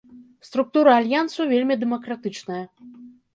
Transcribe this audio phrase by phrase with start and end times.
[0.47, 2.65] Структура альянсу вельмі дэмакратычныя.